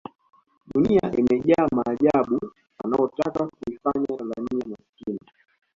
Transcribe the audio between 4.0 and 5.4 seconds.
tanzania maskini